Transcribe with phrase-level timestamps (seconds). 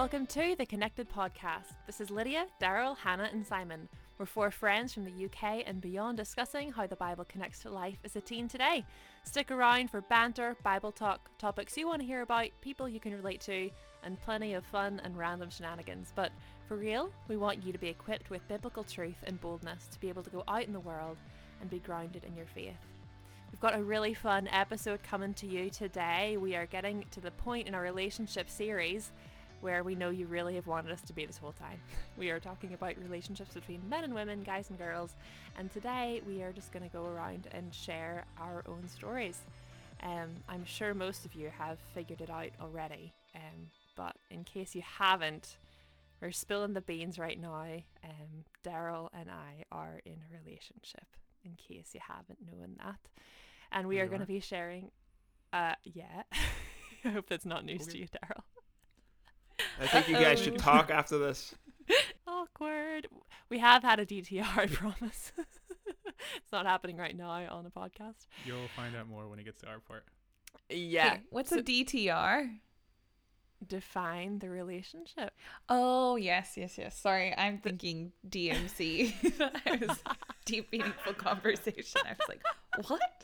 [0.00, 1.74] Welcome to the Connected Podcast.
[1.86, 3.86] This is Lydia, Darrell, Hannah, and Simon.
[4.16, 7.98] We're four friends from the UK and beyond discussing how the Bible connects to life
[8.02, 8.86] as a teen today.
[9.24, 13.14] Stick around for banter, Bible talk, topics you want to hear about, people you can
[13.14, 13.68] relate to,
[14.02, 16.14] and plenty of fun and random shenanigans.
[16.16, 16.32] But
[16.66, 20.08] for real, we want you to be equipped with biblical truth and boldness to be
[20.08, 21.18] able to go out in the world
[21.60, 22.72] and be grounded in your faith.
[23.52, 26.38] We've got a really fun episode coming to you today.
[26.38, 29.12] We are getting to the point in our relationship series
[29.60, 31.78] where we know you really have wanted us to be this whole time.
[32.18, 35.14] We are talking about relationships between men and women, guys and girls,
[35.58, 39.38] and today we are just going to go around and share our own stories.
[40.02, 44.74] Um, I'm sure most of you have figured it out already, um, but in case
[44.74, 45.56] you haven't,
[46.20, 47.64] we're spilling the beans right now.
[48.04, 51.06] Um, Darrell and I are in a relationship,
[51.44, 52.98] in case you haven't known that.
[53.72, 54.90] And we You are going to be sharing,
[55.52, 56.22] uh, yeah.
[57.04, 58.44] I hope that's not news to you, Darrell.
[59.80, 61.54] I think you oh guys should talk after this.
[62.26, 63.08] Awkward.
[63.48, 65.32] We have had a DTR, I promise.
[65.36, 68.26] it's not happening right now on a podcast.
[68.44, 70.04] You'll find out more when it gets to our part.
[70.68, 71.06] Yeah.
[71.06, 72.50] Okay, what's so a DTR?
[73.66, 75.34] define the relationship?
[75.68, 76.98] Oh, yes, yes, yes.
[76.98, 79.12] Sorry, I'm thinking DMC.
[79.66, 79.98] I was
[80.46, 82.00] deep meaningful conversation.
[82.06, 82.42] I was like,
[82.88, 83.19] what?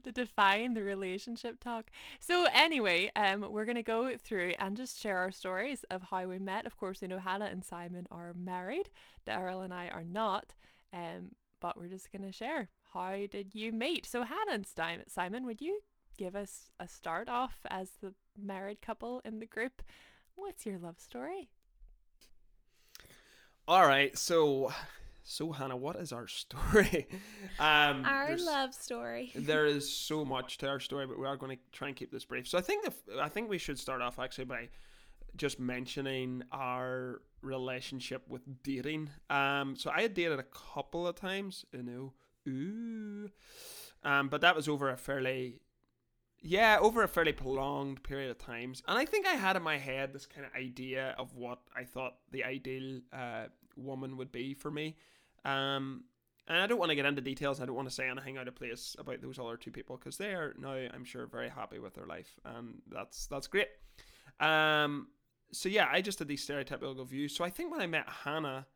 [0.04, 1.90] to define the relationship talk.
[2.20, 6.38] So anyway, um, we're gonna go through and just share our stories of how we
[6.38, 6.66] met.
[6.66, 8.90] Of course, we know Hannah and Simon are married.
[9.24, 10.54] Darrell and I are not.
[10.92, 12.68] Um, but we're just gonna share.
[12.92, 14.06] How did you meet?
[14.06, 15.80] So Hannah and Sim- Simon, would you
[16.16, 19.82] give us a start off as the married couple in the group?
[20.34, 21.48] What's your love story?
[23.66, 24.72] All right, so,
[25.30, 27.06] so Hannah, what is our story?
[27.58, 28.02] Um,
[28.40, 29.30] love story.
[29.34, 32.10] there is so much to our story, but we are going to try and keep
[32.10, 32.48] this brief.
[32.48, 34.70] So I think the, I think we should start off actually by
[35.36, 39.10] just mentioning our relationship with dating.
[39.28, 42.14] Um, so I had dated a couple of times, you know,
[42.48, 43.28] ooh,
[44.04, 45.60] um, but that was over a fairly,
[46.40, 48.82] yeah, over a fairly prolonged period of times.
[48.88, 51.84] And I think I had in my head this kind of idea of what I
[51.84, 54.96] thought the ideal uh, woman would be for me.
[55.48, 56.04] Um,
[56.46, 57.60] and I don't want to get into details.
[57.60, 60.16] I don't want to say anything out of place about those other two people because
[60.16, 63.68] they are now, I'm sure, very happy with their life, and that's that's great.
[64.40, 65.08] Um,
[65.52, 67.34] so yeah, I just did these stereotypical views.
[67.34, 68.66] So I think when I met Hannah,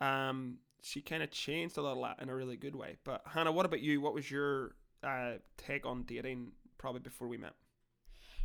[0.00, 2.96] um, she kind of changed a little in a really good way.
[3.04, 4.00] But Hannah, what about you?
[4.00, 7.54] What was your uh, take on dating probably before we met?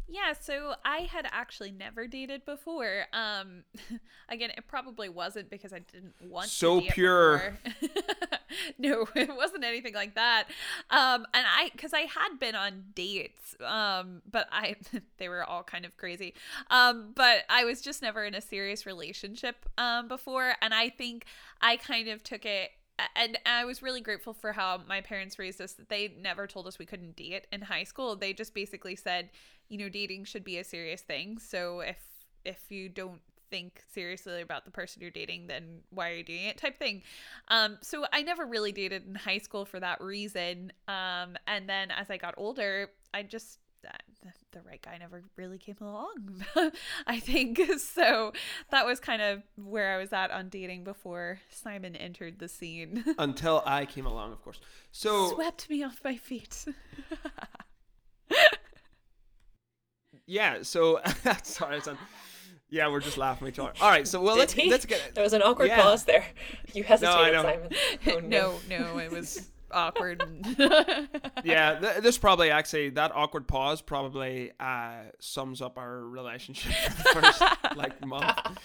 [0.09, 3.06] Yeah, so I had actually never dated before.
[3.12, 3.63] Um
[4.29, 7.57] again, it probably wasn't because I didn't want So pure.
[8.79, 10.46] no, it wasn't anything like that.
[10.90, 13.56] Um and I cuz I had been on dates.
[13.62, 14.75] Um but I
[15.17, 16.34] they were all kind of crazy.
[16.69, 21.25] Um but I was just never in a serious relationship um before and I think
[21.59, 22.72] I kind of took it
[23.16, 26.68] and I was really grateful for how my parents raised us that they never told
[26.68, 28.16] us we couldn't date in high school.
[28.16, 29.30] They just basically said,
[29.69, 31.38] you know, dating should be a serious thing.
[31.40, 31.97] So if
[32.46, 36.46] if you don't think seriously about the person you're dating, then why are you doing
[36.46, 36.58] it?
[36.58, 37.03] Type thing.
[37.50, 40.72] Um, so I never really dated in high school for that reason.
[40.88, 43.59] Um, and then as I got older, I just
[44.24, 46.44] the, the right guy never really came along
[47.08, 48.34] i think so
[48.72, 53.03] that was kind of where i was at on dating before simon entered the scene
[53.20, 54.59] Until I came along, of course.
[54.92, 56.66] So swept me off my feet
[60.26, 61.00] yeah, so
[61.44, 61.97] sorry, son.
[62.70, 63.72] Yeah, we're just laughing at each other.
[63.80, 64.70] All right, so well, Did let's he?
[64.70, 65.16] let's get it.
[65.16, 65.81] There was an awkward Yeah.
[65.81, 66.26] pause there.
[66.74, 67.44] You hesitated, know.
[67.44, 67.70] Simon.
[68.08, 70.23] Oh, no no it was awkward
[71.44, 77.22] yeah, th- this probably actually that awkward pause probably uh, sums up our relationship for
[77.22, 77.44] the first
[77.75, 78.59] like month.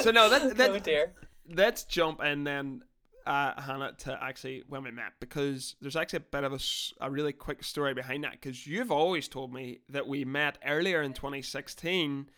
[0.00, 1.12] So no, that, that oh dear.
[1.48, 2.82] let's jump in then,
[3.26, 6.62] uh, Hannah, to actually when we met because there's actually a bit of
[7.00, 11.02] a really quick story behind that because you've always told me that we met earlier
[11.02, 12.28] in 2016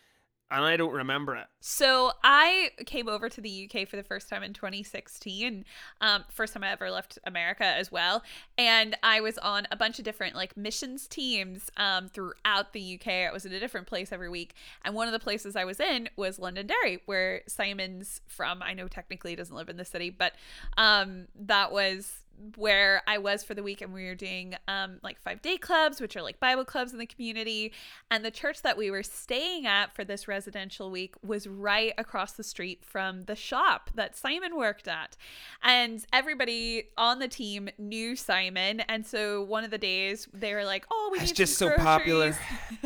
[0.49, 1.47] and I don't remember it.
[1.59, 5.65] So I came over to the UK for the first time in 2016.
[5.99, 8.23] Um, first time I ever left America as well,
[8.57, 13.07] and I was on a bunch of different like missions teams um, throughout the UK.
[13.07, 14.53] I was in a different place every week,
[14.85, 18.61] and one of the places I was in was Londonderry, where Simon's from.
[18.61, 20.33] I know technically he doesn't live in the city, but
[20.77, 22.19] um, that was
[22.55, 25.99] where I was for the week, and we were doing um, like five day clubs,
[25.99, 27.73] which are like Bible clubs in the community.
[28.11, 32.33] And the church that we were staying at for this residential week was right across
[32.33, 35.17] the street from the shop that Simon worked at.
[35.63, 38.81] And everybody on the team knew Simon.
[38.81, 41.75] And so one of the days they were like, Oh, we It's need just so
[41.75, 42.37] popular.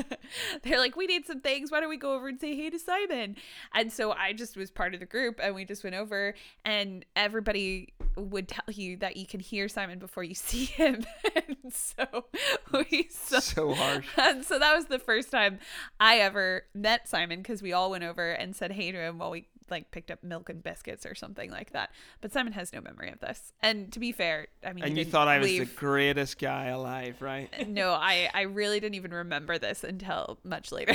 [0.64, 1.72] They're like, We need some things.
[1.72, 3.36] Why don't we go over and say hey to Simon?
[3.74, 7.06] And so I just was part of the group and we just went over and
[7.16, 11.06] everybody would tell you that you can hear Simon before you see him.
[11.36, 12.26] and so
[12.74, 14.08] we saw so harsh.
[14.18, 15.60] and so that was the first time
[16.00, 19.32] I ever met Simon because we all went over and said hey to him while
[19.32, 21.92] we like picked up milk and biscuits or something like that.
[22.20, 23.54] But Simon has no memory of this.
[23.62, 27.22] And to be fair, I mean, And you thought I was the greatest guy alive,
[27.22, 27.70] right?
[27.70, 30.92] no, I I really didn't even remember this until much later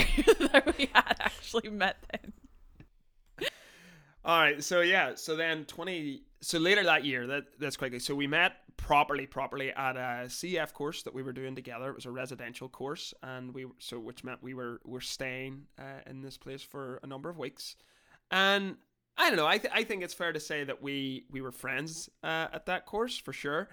[0.52, 2.32] that we had actually met then.
[4.26, 8.00] All right, so yeah, so then twenty, so later that year, that that's quickly.
[8.00, 11.90] So we met properly, properly at a CF course that we were doing together.
[11.90, 16.00] It was a residential course, and we so which meant we were were staying uh,
[16.10, 17.76] in this place for a number of weeks,
[18.32, 18.76] and
[19.16, 19.46] I don't know.
[19.46, 22.66] I th- I think it's fair to say that we we were friends uh, at
[22.66, 23.68] that course for sure.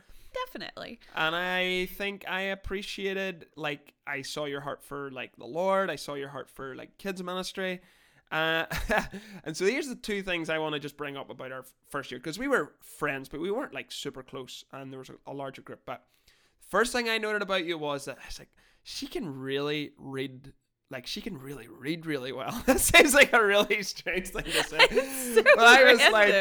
[0.45, 0.99] Definitely.
[1.15, 5.89] And I think I appreciated like I saw your heart for like the Lord.
[5.89, 7.81] I saw your heart for like kids ministry.
[8.33, 8.65] Uh,
[9.43, 12.11] and so here's the two things I want to just bring up about our first
[12.11, 15.13] year because we were friends, but we weren't like super close, and there was a,
[15.27, 15.81] a larger group.
[15.85, 16.03] But
[16.67, 18.49] first thing I noted about you was that I was like,
[18.81, 20.51] she can really read,
[20.89, 22.63] like she can really read really well.
[22.65, 24.79] that seems like a really strange thing to say.
[25.35, 26.35] so But I was like.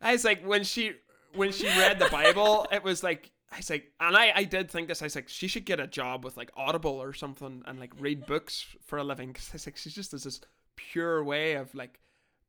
[0.00, 0.92] I was like, when she
[1.34, 4.70] when she read the Bible, it was like I was like, and I I did
[4.70, 5.02] think this.
[5.02, 7.92] I was like, she should get a job with like Audible or something and like
[7.98, 9.28] read books for a living.
[9.28, 10.40] Because I was like, she's just has this
[10.78, 11.98] pure way of like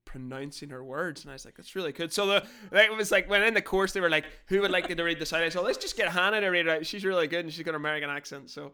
[0.05, 2.13] pronouncing her words, and I was like, that's really good.
[2.13, 4.71] So the like, it was like when in the course they were like, who would
[4.71, 5.43] like to read the side?
[5.43, 6.85] I said, let's just get Hannah to read it.
[6.85, 8.71] She's really good and she's got an American accent, so.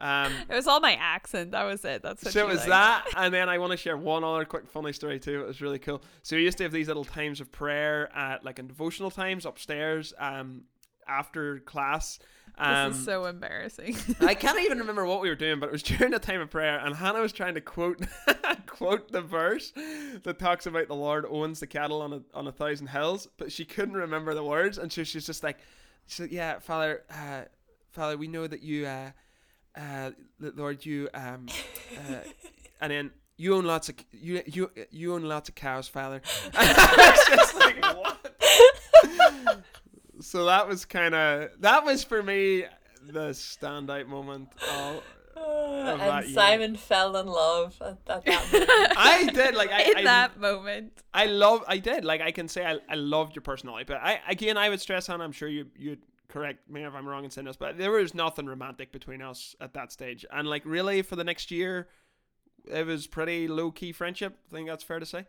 [0.00, 1.52] Um, It was all my accent.
[1.52, 2.02] That was it.
[2.02, 2.70] That's what so it was liked.
[2.70, 5.42] that, and then I want to share one other quick funny story too.
[5.42, 6.02] It was really cool.
[6.22, 9.46] So we used to have these little times of prayer at like in devotional times
[9.46, 10.64] upstairs, um,
[11.06, 12.18] after class.
[12.56, 13.96] Um, This is so embarrassing.
[14.20, 16.50] I can't even remember what we were doing, but it was during the time of
[16.50, 18.00] prayer, and Hannah was trying to quote
[18.66, 19.72] quote the verse
[20.22, 23.50] that talks about the Lord owns the cattle on a on a thousand hills, but
[23.50, 25.58] she couldn't remember the words, and so she's just like,
[26.06, 27.42] she said, "Yeah, Father, uh,
[27.90, 29.10] Father, we know that you, uh,
[29.76, 31.46] uh, Lord, you, um,
[32.08, 32.18] uh,
[32.80, 36.22] and then." You own lots of you you you own lots of cows, Father.
[36.44, 39.64] And I was just like, what?
[40.24, 42.64] So that was kind of that was for me
[43.06, 44.48] the standout moment.
[44.70, 45.02] Of,
[45.36, 46.34] Uh, that and year.
[46.34, 48.70] Simon fell in love at, at that moment.
[48.96, 51.02] I did like I, in I, that moment.
[51.12, 54.20] I love I did like I can say I, I loved your personality, but I
[54.28, 57.30] again I would stress on I'm sure you you'd correct me if I'm wrong in
[57.30, 61.02] saying this, but there was nothing romantic between us at that stage, and like really
[61.02, 61.88] for the next year,
[62.70, 64.38] it was pretty low key friendship.
[64.50, 65.26] I think that's fair to say.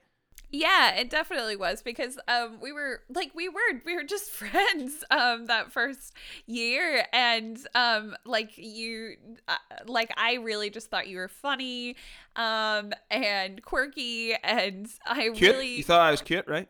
[0.51, 5.03] Yeah, it definitely was because um we were like we were we were just friends
[5.11, 6.13] um that first
[6.45, 9.15] year and um like you
[9.47, 9.55] uh,
[9.85, 11.95] like I really just thought you were funny
[12.35, 15.57] um and quirky and I Cute.
[15.65, 16.67] really You thought I was cute, right?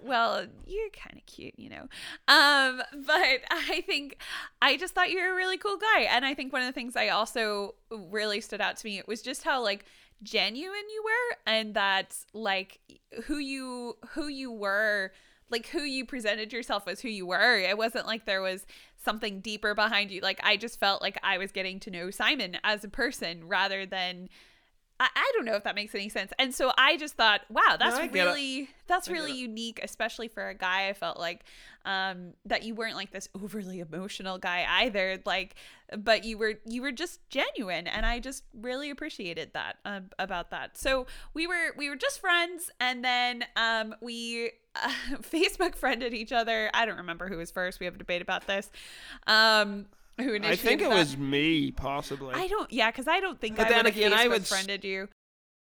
[0.00, 1.82] well you're kind of cute you know
[2.28, 4.16] um but i think
[4.62, 6.72] i just thought you were a really cool guy and i think one of the
[6.72, 9.84] things i also really stood out to me it was just how like
[10.22, 12.80] genuine you were and that like
[13.24, 15.12] who you who you were
[15.50, 17.58] like who you presented yourself as who you were.
[17.58, 18.66] It wasn't like there was
[18.96, 20.20] something deeper behind you.
[20.20, 23.84] Like i just felt like i was getting to know simon as a person rather
[23.84, 24.28] than
[25.02, 26.32] I, I don't know if that makes any sense.
[26.38, 28.12] And so I just thought, wow, that's it.
[28.12, 30.88] really that's I really unique, especially for a guy.
[30.88, 31.44] I felt like
[31.84, 35.56] um that you weren't like this overly emotional guy either, like
[35.98, 40.50] but you were you were just genuine and I just really appreciated that um, about
[40.50, 40.78] that.
[40.78, 44.92] So we were we were just friends and then um we uh,
[45.22, 46.70] Facebook friended each other.
[46.72, 47.80] I don't remember who was first.
[47.80, 48.70] We have a debate about this.
[49.26, 49.86] Um
[50.18, 50.96] who I think it that.
[50.96, 52.34] was me, possibly.
[52.34, 55.08] I don't yeah, cuz I don't think But I then again, I would friended you.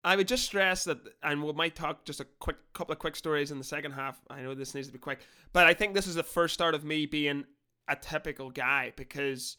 [0.04, 3.16] I would just stress that, and we might talk just a quick couple of quick
[3.16, 4.20] stories in the second half.
[4.28, 5.20] I know this needs to be quick,
[5.52, 7.44] but I think this is the first start of me being
[7.88, 9.56] a typical guy because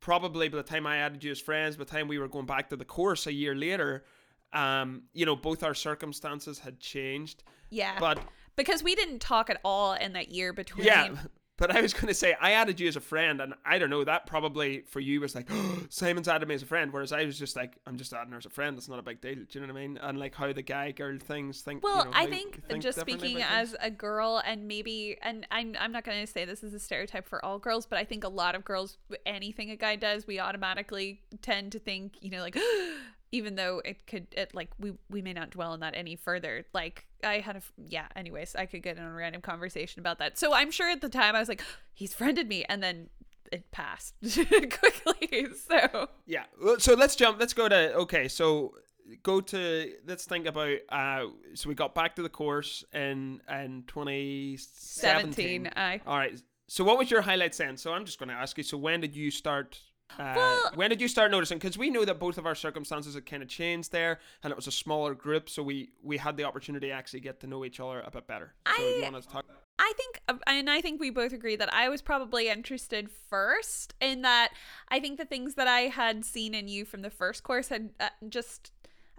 [0.00, 2.46] probably by the time I added you as friends, by the time we were going
[2.46, 4.04] back to the course a year later,
[4.52, 7.42] um, you know, both our circumstances had changed.
[7.70, 7.98] Yeah.
[7.98, 8.18] But
[8.56, 11.14] because we didn't talk at all in that year between yeah,
[11.58, 13.90] But I was going to say I added you as a friend, and I don't
[13.90, 15.48] know that probably for you was like
[15.90, 18.38] Simon's added me as a friend, whereas I was just like I'm just adding her
[18.38, 18.76] as a friend.
[18.76, 19.34] It's not a big deal.
[19.34, 19.98] Do you know what I mean?
[19.98, 21.82] And like how the guy girl things think.
[21.82, 25.76] Well, you know, I think, think just speaking as a girl, and maybe, and I'm,
[25.78, 28.24] I'm not going to say this is a stereotype for all girls, but I think
[28.24, 32.40] a lot of girls, anything a guy does, we automatically tend to think, you know,
[32.40, 32.56] like,
[33.32, 36.64] even though it could, it like we we may not dwell on that any further.
[36.72, 38.06] Like I had a yeah.
[38.14, 40.38] Anyways, I could get in a random conversation about that.
[40.38, 41.62] So I'm sure at the time I was like,
[41.94, 43.08] he's friended me, and then
[43.50, 45.48] it passed quickly.
[45.66, 46.44] So Yeah.
[46.78, 47.40] So let's jump.
[47.40, 48.28] Let's go to okay.
[48.28, 48.74] So
[49.22, 50.78] go to let's think about.
[50.90, 51.24] uh
[51.54, 55.32] So we got back to the course in in 2017.
[55.64, 56.40] 17, I All right.
[56.68, 57.76] So what was your highlight then?
[57.76, 58.64] So I'm just going to ask you.
[58.64, 59.78] So when did you start?
[60.10, 61.58] Uh, Well- when did you start noticing?
[61.58, 64.56] Because we know that both of our circumstances had kind of changed there, and it
[64.56, 67.64] was a smaller group, so we we had the opportunity to actually get to know
[67.64, 68.54] each other a bit better.
[68.66, 69.44] So I- want to talk?
[69.78, 73.94] I think, uh, and I think we both agree that I was probably interested first
[74.00, 74.52] in that
[74.88, 77.90] I think the things that I had seen in you from the first course had
[77.98, 78.70] uh, just,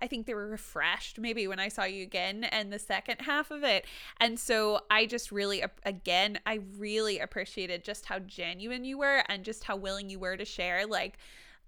[0.04, 3.52] I think they were refreshed maybe when I saw you again and the second half
[3.52, 3.86] of it.
[4.20, 9.46] And so I just really, again, I really appreciated just how genuine you were and
[9.46, 10.86] just how willing you were to share.
[10.86, 11.18] Like,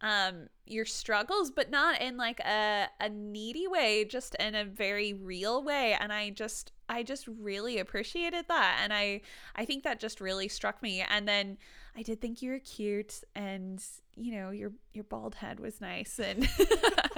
[0.02, 5.14] um your struggles but not in like a a needy way just in a very
[5.14, 9.22] real way and i just i just really appreciated that and i
[9.56, 11.58] i think that just really struck me and then
[11.96, 13.82] i did think you were cute and
[14.18, 16.46] you know your your bald head was nice and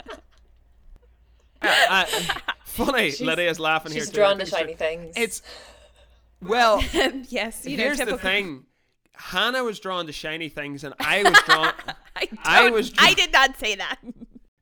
[1.62, 2.06] Uh,
[2.66, 4.02] funny, She's- Lydia's laughing here.
[4.02, 4.22] She's too.
[4.22, 5.14] I drawn to think it's shiny things.
[5.18, 5.42] It's
[6.42, 6.82] well.
[7.30, 8.64] yes you know here's typical the thing.
[9.14, 11.74] Hannah was drawn to shiny things, and I was drawn.
[12.16, 13.98] I, I don't- was I did not say that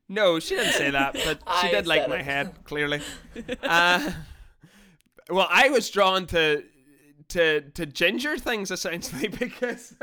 [0.08, 3.00] No, she didn't say that, but she I did like said my head clearly.
[3.62, 4.12] Uh,
[5.28, 6.64] well, I was drawn to
[7.28, 9.94] to to ginger things essentially because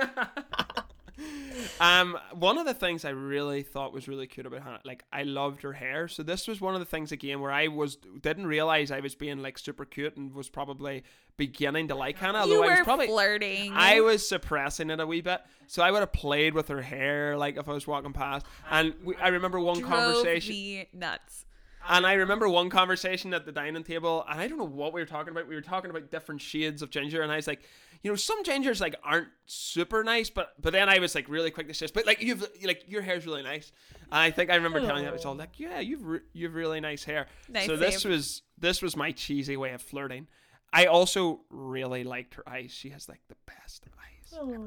[1.84, 5.24] um one of the things I really thought was really cute about Hannah, like I
[5.24, 6.08] loved her hair.
[6.08, 9.16] So this was one of the things again where I was didn't realize I was
[9.16, 11.04] being like super cute and was probably
[11.36, 12.46] beginning to like Hannah.
[12.48, 15.84] you Although I was were probably flirting I was suppressing it a wee bit, so
[15.84, 18.46] I would have played with her hair, like if I was walking past.
[18.72, 21.46] And we, I remember one drove conversation, me nuts
[21.88, 25.02] and I remember one conversation at the dining table, and I don't know what we
[25.02, 25.48] were talking about.
[25.48, 27.62] We were talking about different shades of ginger, and I was like,
[28.04, 31.52] you know, some gingers like aren't super nice, but but then I was like really
[31.52, 33.72] quick to say, but like you've like your hair's really nice.
[34.12, 36.82] And I think I remember telling that was all like, yeah, you've re- you've really
[36.82, 37.28] nice hair.
[37.48, 38.12] Nice so this save.
[38.12, 40.28] was this was my cheesy way of flirting.
[40.74, 42.72] I also really liked her eyes.
[42.72, 44.38] She has like the best eyes.
[44.38, 44.60] ever.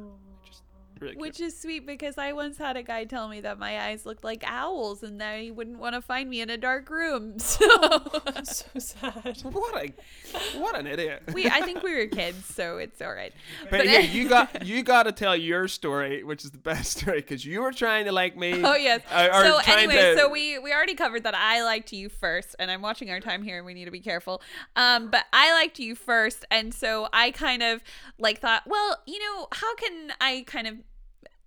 [0.47, 0.63] Just
[1.01, 1.17] really.
[1.17, 4.25] Which is sweet because I once had a guy tell me that my eyes looked
[4.25, 7.37] like owls and that he wouldn't want to find me in a dark room.
[7.47, 7.67] So
[8.45, 9.39] so sad.
[9.43, 11.23] what a what an idiot.
[11.33, 13.33] we I think we were kids, so it's all right.
[13.71, 17.21] But, here, you got you got to tell your story, which is the best story,
[17.21, 18.63] because you were trying to like me.
[18.63, 19.01] Oh yes.
[19.11, 22.09] uh, or so trying anyway, to- so we we already covered that I liked you
[22.09, 24.43] first, and I'm watching our time here, and we need to be careful.
[24.75, 27.83] Um, but I liked you first, and so I kind of
[28.19, 30.77] like thought, well, you know, how can I kind of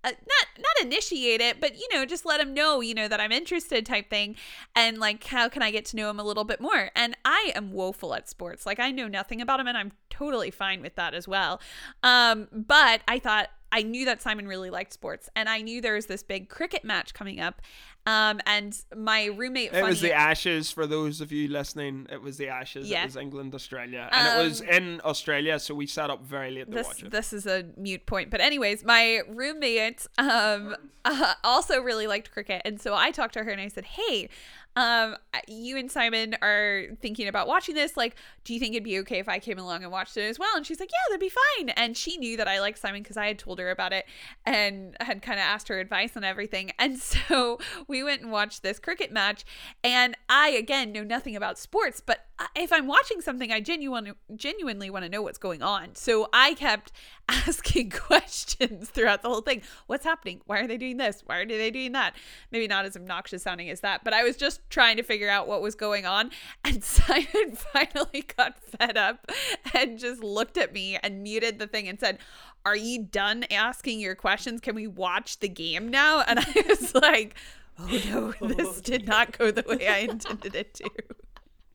[0.02, 3.20] uh, not not initiate it, but you know, just let him know, you know, that
[3.20, 4.36] I'm interested, type thing,
[4.74, 6.90] and like, how can I get to know him a little bit more?
[6.94, 10.50] And I am woeful at sports, like I know nothing about him, and I'm totally
[10.50, 11.60] fine with that as well.
[12.02, 15.94] Um, but I thought I knew that Simon really liked sports, and I knew there
[15.94, 17.62] was this big cricket match coming up.
[18.06, 22.06] Um, and my roommate, It was the Ashes for those of you listening.
[22.10, 22.88] It was the Ashes.
[22.88, 23.02] Yeah.
[23.02, 25.58] It was England, Australia, and it was Um, in Australia.
[25.58, 27.10] So we sat up very late to this watch it.
[27.10, 30.74] this is a mute point but anyways my roommate um
[31.04, 34.28] uh, also really liked cricket and so i talked to her and i said hey
[34.76, 35.16] um
[35.48, 39.18] you and simon are thinking about watching this like do you think it'd be okay
[39.18, 40.56] if i came along and watched it as well?
[40.56, 41.70] And she's like yeah that'd be fine.
[41.70, 44.06] And she knew that i liked simon because i had told her about it
[44.46, 46.70] and had kind of asked her advice on everything.
[46.80, 47.58] And so
[47.88, 49.44] we went and watched this cricket match.
[49.84, 54.90] And i again know nothing about sports but if i'm watching something i genuinely genuinely
[54.90, 55.94] want to know what's going on.
[55.94, 56.92] So i kept
[57.28, 59.62] asking questions throughout the whole thing.
[59.86, 60.40] What's happening?
[60.46, 61.22] Why are they doing this?
[61.24, 62.16] Why are they doing that?
[62.50, 65.48] Maybe not as obnoxious sounding as that but i was just trying to figure out
[65.48, 66.30] what was going on.
[66.64, 69.30] And simon finally got fed up
[69.74, 72.18] and just looked at me and muted the thing and said
[72.64, 74.60] are you done asking your questions?
[74.60, 76.20] Can we watch the game now?
[76.20, 77.34] And i was like
[77.78, 80.90] oh no this did not go the way i intended it to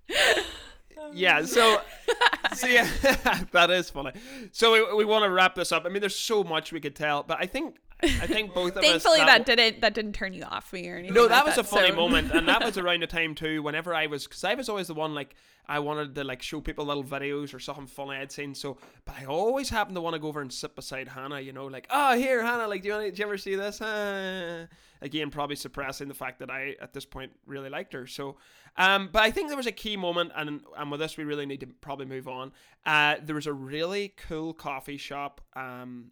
[1.14, 1.44] yeah.
[1.46, 1.82] So,
[2.56, 2.90] so yeah,
[3.52, 4.12] that is funny.
[4.52, 5.86] So we, we want to wrap this up.
[5.86, 8.78] I mean, there's so much we could tell, but I think I think both of
[8.78, 8.84] us.
[8.84, 11.14] Thankfully, that that, didn't that didn't turn you off me or anything.
[11.14, 13.64] No, like that was a funny so- moment, and that was around the time too.
[13.64, 15.36] Whenever I was, because I was always the one like
[15.68, 18.54] I wanted to like show people little videos or something funny I'd seen.
[18.54, 21.40] So, but I always happened to want to go over and sit beside Hannah.
[21.40, 23.06] You know, like, oh here, Hannah, like, do you want?
[23.06, 23.82] Did you ever see this?
[23.82, 24.68] Uh,
[25.02, 28.08] again, probably suppressing the fact that I at this point really liked her.
[28.08, 28.38] So,
[28.78, 31.46] um, but I think there was a key moment, and and with this we really
[31.46, 32.52] need to probably move on.
[32.86, 35.42] Uh, there was a really cool coffee shop.
[35.56, 36.12] Um,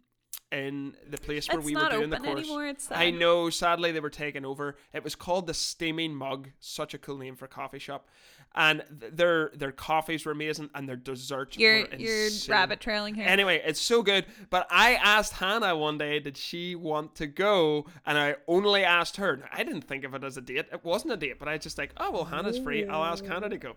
[0.54, 2.38] in the place where It's we were doing the course.
[2.38, 2.72] anymore.
[2.90, 4.76] I know, sadly, they were taken over.
[4.92, 8.08] It was called the Steaming Mug, such a cool name for a coffee shop.
[8.54, 13.16] And th- their their coffees were amazing, and their desserts You're were you're rabbit trailing
[13.16, 13.26] here.
[13.26, 14.26] Anyway, it's so good.
[14.48, 17.86] But I asked Hannah one day, did she want to go?
[18.06, 19.38] And I only asked her.
[19.38, 20.66] Now, I didn't think of it as a date.
[20.72, 22.86] It wasn't a date, but I just like, oh well, Hannah's free.
[22.86, 23.74] I'll ask Hannah to go.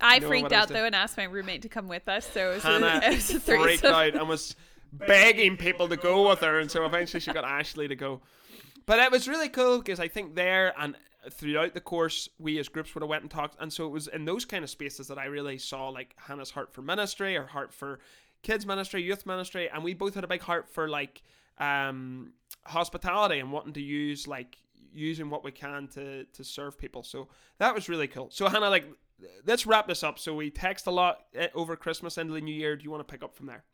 [0.00, 2.26] I freaked out though and asked my roommate to come with us.
[2.32, 3.92] So it was, Hannah a, it was a freaked threesome.
[3.92, 4.56] out and was
[4.92, 8.20] begging people to go with her, and so eventually she got Ashley to go.
[8.86, 10.96] But it was really cool because I think there and
[11.30, 14.08] throughout the course, we as groups would have went and talked, and so it was
[14.08, 17.46] in those kind of spaces that I really saw like Hannah's heart for ministry or
[17.46, 18.00] heart for
[18.42, 21.22] kids ministry, youth ministry, and we both had a big heart for like
[21.58, 22.32] um,
[22.64, 24.56] hospitality and wanting to use like
[24.92, 27.02] using what we can to to serve people.
[27.02, 27.28] So
[27.58, 28.28] that was really cool.
[28.30, 28.86] So Hannah, like,
[29.46, 30.18] let's wrap this up.
[30.18, 32.76] So we text a lot eh, over Christmas into the New Year.
[32.76, 33.64] Do you want to pick up from there?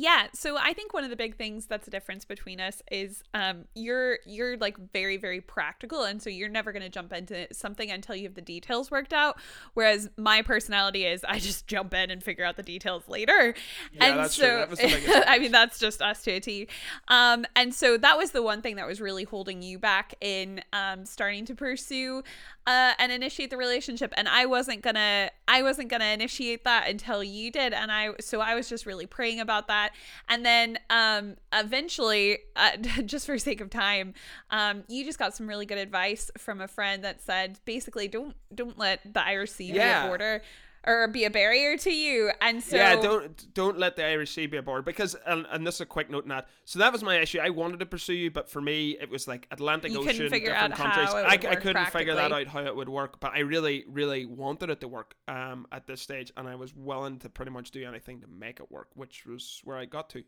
[0.00, 3.24] Yeah, so I think one of the big things that's a difference between us is
[3.34, 7.48] um you're you're like very very practical and so you're never going to jump into
[7.52, 9.40] something until you have the details worked out
[9.74, 13.54] whereas my personality is I just jump in and figure out the details later.
[13.92, 14.44] Yeah, and that's true.
[14.44, 16.68] so That was the I mean that's just us to a T.
[17.08, 20.62] Um and so that was the one thing that was really holding you back in
[20.72, 22.22] um starting to pursue
[22.68, 24.12] uh and initiate the relationship.
[24.16, 27.72] And I wasn't to I wasn't to initiate that until you did.
[27.72, 29.92] And I so I was just really praying about that.
[30.28, 34.12] And then um eventually uh, just for sake of time
[34.50, 38.34] um you just got some really good advice from a friend that said basically don't
[38.54, 40.04] don't let the Irish Sea be Yeah.
[40.04, 40.42] a border
[40.86, 44.46] or be a barrier to you and so yeah, don't don't let the Irish Sea
[44.46, 46.48] be a board because and, and this is a quick note on that.
[46.64, 47.40] So that was my issue.
[47.40, 50.30] I wanted to pursue you, but for me it was like Atlantic You couldn't Ocean,
[50.30, 51.08] figure different out countries.
[51.08, 53.84] how it I, I couldn't figure that out how it would work, but I really
[53.88, 57.50] really wanted it to work um at this stage, and I was willing to pretty
[57.50, 60.22] much do anything to make it work, which was where I got to.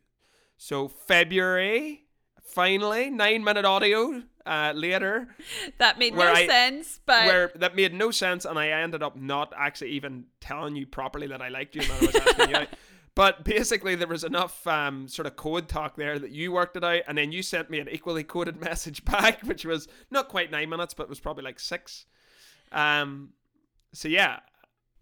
[0.56, 2.04] So February.
[2.42, 5.28] Finally, nine minute audio uh, later,
[5.78, 9.16] that made no I- sense but where that made no sense, and I ended up
[9.16, 12.56] not actually even telling you properly that I liked you and I was asking you
[12.56, 12.68] out.
[13.16, 16.84] But basically, there was enough um, sort of code talk there that you worked it
[16.84, 20.50] out, and then you sent me an equally coded message back, which was not quite
[20.50, 22.06] nine minutes, but was probably like six.
[22.72, 23.30] Um,
[23.92, 24.38] so yeah,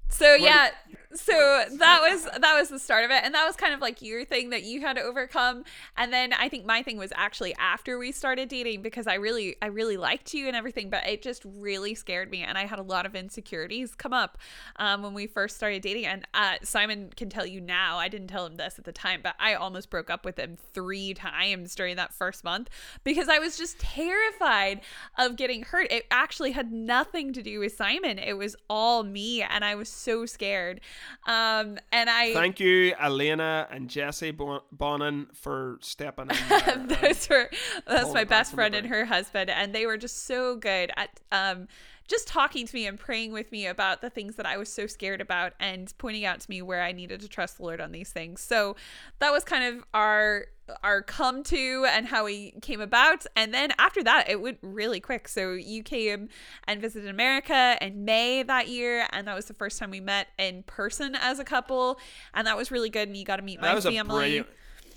[0.09, 0.71] So yeah,
[1.15, 4.03] so that was that was the start of it, and that was kind of like
[4.03, 5.65] your thing that you had to overcome.
[5.97, 9.57] And then I think my thing was actually after we started dating because I really
[9.63, 12.79] I really liked you and everything, but it just really scared me, and I had
[12.79, 14.39] a lot of insecurities come up
[14.77, 16.07] um, when we first started dating.
[16.07, 19.21] And uh, Simon can tell you now, I didn't tell him this at the time,
[19.23, 22.69] but I almost broke up with him three times during that first month
[23.05, 24.83] because I was just terrified
[25.19, 25.91] of getting hurt.
[25.91, 29.89] It actually had nothing to do with Simon; it was all me, and I was
[29.99, 30.81] so scared.
[31.27, 36.87] Um, and I thank you, Elena and Jesse Bon- Bonin, for stepping in.
[37.03, 37.51] those were
[37.87, 41.69] that's my best friend and her husband, and they were just so good at um
[42.09, 44.87] just talking to me and praying with me about the things that I was so
[44.87, 47.93] scared about and pointing out to me where I needed to trust the Lord on
[47.93, 48.41] these things.
[48.41, 48.77] So
[49.21, 50.47] that was kind of our
[50.83, 53.25] our come to and how we came about.
[53.37, 55.27] And then after that, it went really quick.
[55.27, 56.29] So you came
[56.65, 60.29] and visited America in May that year, and that was the first time we met
[60.39, 61.99] in person as a couple,
[62.35, 63.09] and that was really good.
[63.09, 64.01] And you got to meet my that was family.
[64.01, 64.47] a brilliant.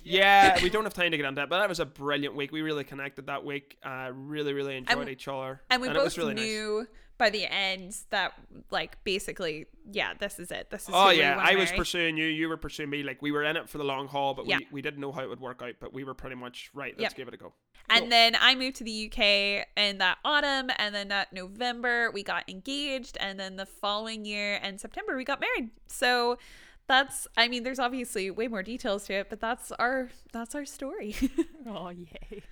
[0.04, 2.52] Yeah, we don't have time to get into that, but that was a brilliant week.
[2.52, 3.78] We really connected that week.
[3.82, 6.86] Uh, really, really enjoyed And- each other, and we it both was really nice.
[7.20, 8.32] Knew by the end that
[8.70, 11.78] like basically yeah this is it this is Oh yeah, wanna I was marry.
[11.78, 12.26] pursuing you.
[12.26, 13.02] You were pursuing me.
[13.02, 14.58] Like we were in it for the long haul, but Yeah.
[14.58, 15.74] we, we didn't know how it would work out.
[15.80, 16.94] But we were pretty much right.
[16.98, 17.16] Let's Yep.
[17.16, 17.52] give it a go.
[17.90, 18.08] and Cool.
[18.10, 19.18] then i moved to the uk
[19.76, 24.54] in that autumn and then that november we got engaged and then the following year
[24.56, 26.38] in september we got married so
[26.86, 30.64] that's i mean there's obviously way more details to it but that's our that's our
[30.64, 31.14] story
[31.66, 32.42] Oh, yay.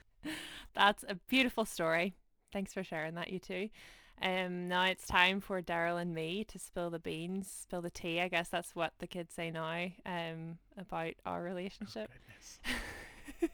[0.75, 2.15] That's a beautiful story.
[2.53, 3.69] Thanks for sharing that, you two.
[4.23, 8.21] Um, now it's time for Darrell and me to spill the beans, spill the tea.
[8.21, 12.11] I guess that's what the kids say now um, about our relationship.
[13.41, 13.49] you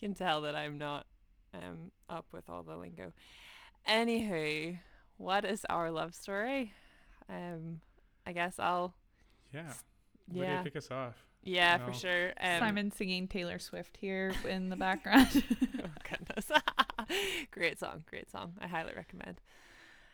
[0.00, 1.06] can tell that I'm not
[1.52, 3.12] um, up with all the lingo.
[3.88, 4.78] Anywho,
[5.18, 6.72] what is our love story?
[7.28, 7.80] Um,
[8.26, 8.94] I guess I'll
[9.52, 9.72] Yeah.
[10.32, 10.58] Where do yeah.
[10.58, 11.14] you kick us off?
[11.42, 11.86] Yeah, No.
[11.86, 12.28] for sure.
[12.40, 15.28] Um, Simon singing Taylor Swift here in the background.
[15.84, 16.50] oh goodness.
[17.50, 18.54] great song, great song.
[18.60, 19.40] I highly recommend.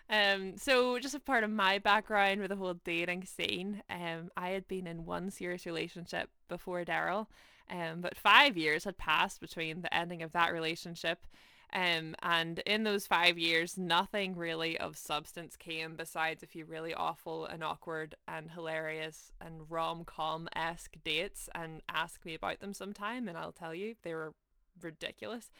[0.08, 4.50] Um, so just a part of my background with the whole dating scene, um, I
[4.50, 7.30] had been in one serious relationship before Darrell,
[7.70, 11.26] um, but five years had passed between the ending of that relationship.
[11.72, 16.92] Um, and in those five years, nothing really of substance came besides a few really
[16.92, 21.48] awful and awkward and hilarious and rom com esque dates.
[21.54, 24.34] And ask me about them sometime, and I'll tell you they were
[24.82, 25.50] ridiculous.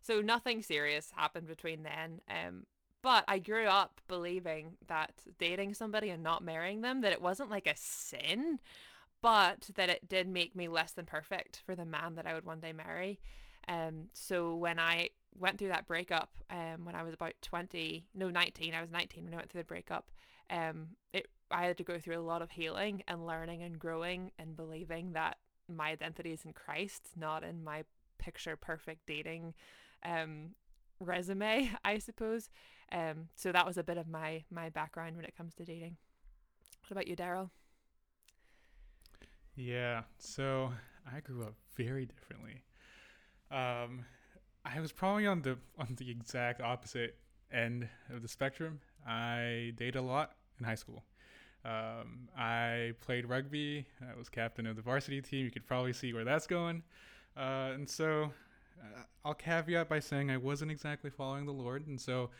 [0.00, 2.20] So nothing serious happened between then.
[2.28, 2.64] Um,
[3.02, 7.50] but I grew up believing that dating somebody and not marrying them, that it wasn't
[7.50, 8.58] like a sin,
[9.22, 12.44] but that it did make me less than perfect for the man that I would
[12.44, 13.20] one day marry.
[13.68, 18.30] Um, so when I went through that breakup, um, when I was about 20, no,
[18.30, 20.10] 19, I was 19 when I went through the breakup,
[20.50, 24.32] um, it, I had to go through a lot of healing and learning and growing
[24.38, 25.36] and believing that
[25.68, 27.84] my identity is in Christ, not in my
[28.18, 29.54] picture perfect dating
[30.04, 30.50] um
[31.00, 32.50] resume i suppose
[32.92, 35.96] um so that was a bit of my my background when it comes to dating
[36.82, 37.50] what about you darrell
[39.56, 40.02] Yeah.
[40.18, 40.72] So
[41.10, 42.62] I grew up very differently.
[43.50, 44.04] Um,
[44.64, 47.18] I was probably on the on the exact opposite
[47.52, 48.80] end of the spectrum.
[49.06, 51.04] I dated a lot in high school.
[51.64, 53.86] Um, I played rugby.
[54.02, 55.44] I was captain of the varsity team.
[55.44, 56.82] You could probably see where that's going.
[57.36, 58.32] Uh, and so
[59.24, 62.30] I'll caveat by saying I wasn't exactly following the Lord, and so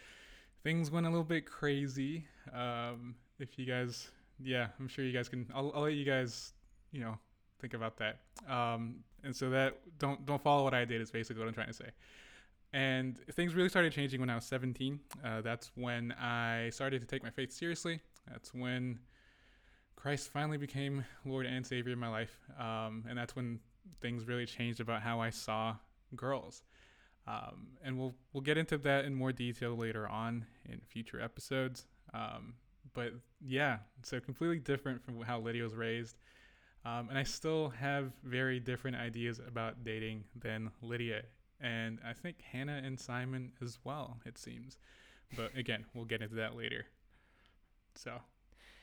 [0.63, 2.25] things went a little bit crazy.
[2.53, 5.47] Um, if you guys, yeah, I'm sure you guys can.
[5.55, 6.53] I'll, I'll let you guys,
[6.93, 7.19] you know,
[7.61, 8.21] think about that.
[8.49, 11.69] Um, and so that don't don't follow what I did is basically what I'm trying
[11.69, 11.91] to say.
[12.73, 15.01] And things really started changing when I was 17.
[15.25, 18.01] Uh, that's when I started to take my faith seriously.
[18.31, 18.99] That's when
[19.97, 22.39] Christ finally became Lord and Savior in my life.
[22.59, 23.59] Um, and that's when
[24.03, 25.77] things really changed about how I saw
[26.17, 26.63] girls.
[27.27, 31.87] Um, and we'll we'll get into that in more detail later on in future episodes.
[32.15, 32.55] Um,
[32.95, 33.13] but
[33.45, 36.17] yeah, so completely different from how Lydia was raised.
[36.85, 41.23] Um, and I still have very different ideas about dating than Lydia.
[41.61, 44.79] And I think Hannah and Simon as well, it seems.
[45.37, 46.87] But again, we'll get into that later.
[47.95, 48.13] So,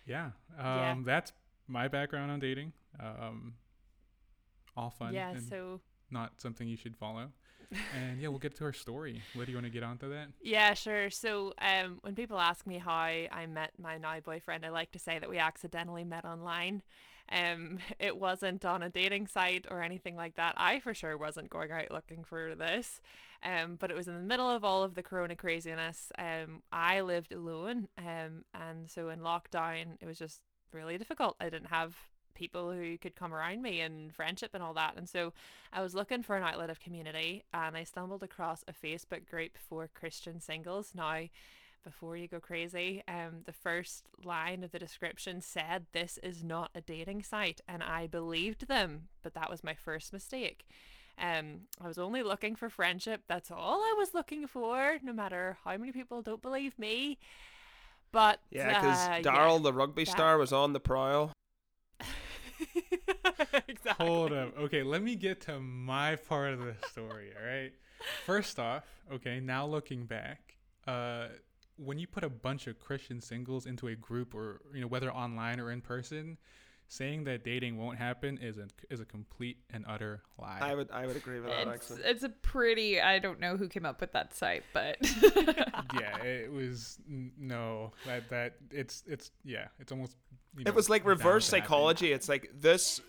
[0.05, 0.95] yeah, um, Yeah.
[1.03, 1.31] that's
[1.67, 2.73] my background on dating.
[2.99, 3.55] Um,
[4.77, 5.79] all fun yeah so
[6.11, 7.31] not something you should follow.
[7.95, 9.21] And yeah, we'll get to our story.
[9.33, 10.27] Lydia, you want to get onto that?
[10.41, 11.09] Yeah, sure.
[11.09, 14.99] So, um, when people ask me how I met my now boyfriend, I like to
[14.99, 16.83] say that we accidentally met online.
[17.31, 20.53] Um, it wasn't on a dating site or anything like that.
[20.57, 23.01] I for sure wasn't going out looking for this.
[23.43, 26.11] Um, but it was in the middle of all of the corona craziness.
[26.17, 27.87] Um, I lived alone.
[27.97, 30.41] Um, and so in lockdown, it was just
[30.71, 31.35] really difficult.
[31.39, 31.95] I didn't have
[32.35, 34.93] people who could come around me and friendship and all that.
[34.97, 35.33] And so
[35.73, 39.57] I was looking for an outlet of community and I stumbled across a Facebook group
[39.57, 40.91] for Christian singles.
[40.93, 41.21] Now,
[41.83, 46.71] before you go crazy, um, the first line of the description said this is not
[46.73, 50.65] a dating site, and I believed them, but that was my first mistake.
[51.21, 53.21] Um, I was only looking for friendship.
[53.27, 57.19] That's all I was looking for, no matter how many people don't believe me.
[58.11, 61.31] But Yeah, because uh, Darrell, the rugby that- star, was on the prowl.
[63.67, 64.05] exactly.
[64.05, 64.57] Hold up.
[64.57, 67.71] Okay, let me get to my part of the story, all right?
[68.25, 70.55] First off, okay, now looking back,
[70.87, 71.27] uh
[71.77, 75.11] when you put a bunch of Christian singles into a group or you know whether
[75.11, 76.37] online or in person,
[76.87, 80.59] saying that dating won't happen is a is a complete and utter lie.
[80.61, 82.09] I would I would agree with that It's, actually.
[82.09, 83.01] it's a pretty.
[83.01, 84.97] I don't know who came up with that site, but
[85.93, 90.15] yeah, it was n- no that that it's it's yeah, it's almost
[90.57, 92.11] you know, It was like reverse psychology.
[92.11, 93.01] It's like this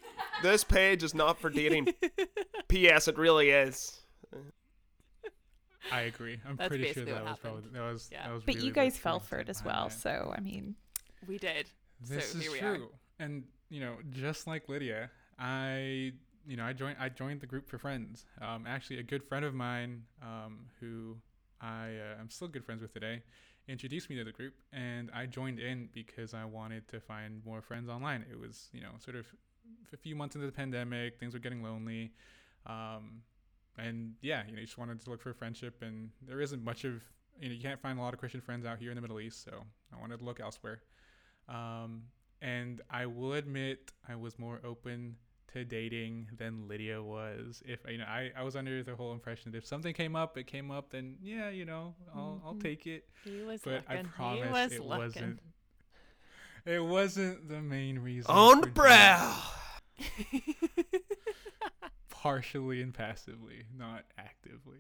[0.43, 1.89] this page is not for dating.
[2.69, 3.09] P.S.
[3.09, 4.01] It really is.
[5.93, 6.41] I agree.
[6.47, 8.27] I'm That's pretty sure that what was probably that was Yeah.
[8.27, 9.89] that was but really you guys fell for it as well.
[9.91, 10.75] So I mean,
[11.29, 11.71] we did.
[12.01, 12.85] This So is here we true.
[12.85, 13.25] are.
[13.25, 16.13] And you know, just like Lydia, I
[16.47, 18.25] you know, I joined I joined the group for friends.
[18.41, 21.17] Um, actually, a good friend of mine, um, who
[21.61, 23.23] I uh, I'm still good friends with today,
[23.69, 27.61] introduced me to the group, and I joined in because I wanted to find more
[27.61, 28.25] friends online.
[28.31, 29.27] It was you know sort of
[29.93, 32.13] a few months into the pandemic, things were getting lonely.
[32.67, 33.23] Um,
[33.79, 36.85] and yeah, you know, you just wanted to look for friendship, and there isn't much
[36.85, 37.03] of
[37.41, 39.21] you know, you can't find a lot of Christian friends out here in the Middle
[39.21, 40.81] East, so I wanted to look elsewhere.
[41.49, 42.05] Um,
[42.43, 45.17] and I will admit I was more open
[45.57, 47.63] to dating than Lydia was.
[47.67, 50.37] If you know, I, I was under the whole impression that if something came up,
[50.39, 52.63] it came up, then yeah, you know, I'll I'll Mhm.
[52.63, 53.09] take it.
[53.25, 54.99] He was But I promise was it looking.
[54.99, 55.41] wasn't.
[56.65, 58.31] It wasn't the main reason.
[58.31, 58.75] On the dating.
[58.75, 59.43] brow.
[62.11, 64.79] partially and passively, not actively.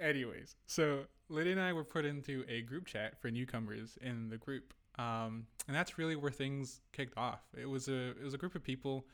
[0.00, 4.36] Anyways, so Lydia and I were put into a group chat for newcomers in the
[4.36, 7.40] group, um, and that's really where things kicked off.
[7.60, 9.06] It was a it was a group of people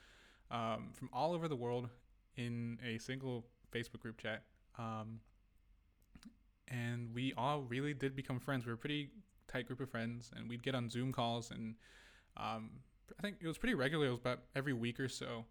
[0.55, 1.89] um, from all over the world
[2.37, 4.45] in a single Facebook group chat,
[4.79, 5.21] um,
[6.69, 8.65] and we all really did become friends.
[8.65, 9.11] We were a pretty
[9.49, 11.75] tight group of friends, and we'd get on Zoom calls, and
[12.37, 12.71] um,
[13.19, 14.07] I think it was pretty regular.
[14.07, 15.45] It was about every week or so.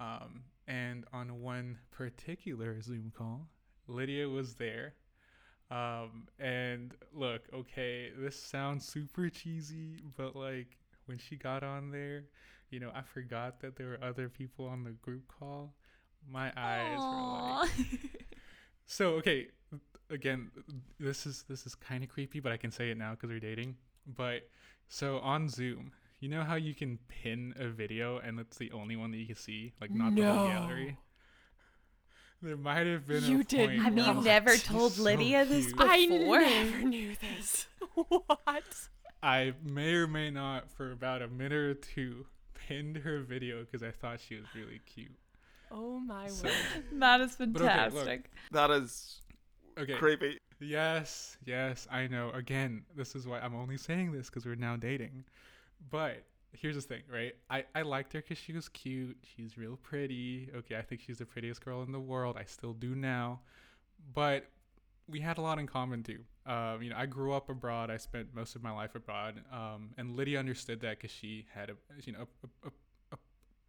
[0.00, 3.48] Um, and on one particular Zoom call,
[3.88, 4.94] Lydia was there.
[5.70, 12.24] Um, and look, okay, this sounds super cheesy, but like when she got on there,
[12.70, 15.74] you know, I forgot that there were other people on the group call.
[16.28, 17.70] My eyes were like.
[18.86, 19.46] So okay,
[20.10, 20.50] again,
[21.00, 23.40] this is this is kind of creepy, but I can say it now because we're
[23.40, 23.76] dating.
[24.06, 24.48] But
[24.88, 28.96] so on Zoom, you know how you can pin a video and it's the only
[28.96, 30.98] one that you can see, like not the whole gallery.
[32.42, 33.24] There might have been.
[33.24, 35.72] You a did point Have you I was never like, "She's told so Lydia this
[35.72, 36.38] cute." before?
[36.38, 37.66] I never knew this.
[37.94, 38.64] what?
[39.22, 42.26] I may or may not, for about a minute or two,
[42.68, 45.14] pinned her video because I thought she was really cute.
[45.70, 46.54] Oh my So- word.
[47.00, 47.58] That is okay, look.
[47.62, 48.30] fantastic.
[48.52, 49.20] That is
[49.78, 49.94] Okay.
[49.94, 50.38] creepy.
[50.60, 52.30] Yes, yes, I know.
[52.30, 55.24] Again, this is why I'm only saying this because we're now dating.
[55.90, 57.32] But here's the thing, right?
[57.50, 59.16] I, I liked her because she was cute.
[59.34, 60.50] She's real pretty.
[60.54, 62.36] Okay, I think she's the prettiest girl in the world.
[62.38, 63.40] I still do now.
[64.14, 64.46] But
[65.08, 66.20] we had a lot in common too.
[66.46, 67.90] Um, you know, I grew up abroad.
[67.90, 69.40] I spent most of my life abroad.
[69.52, 72.70] Um, and Lydia understood that because she had a, you know, a, a,
[73.12, 73.16] a